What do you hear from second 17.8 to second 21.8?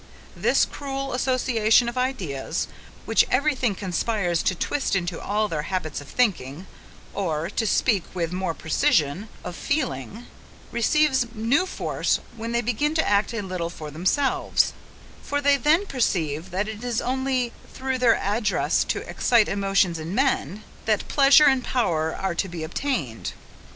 their address to excite emotions in men, that pleasure and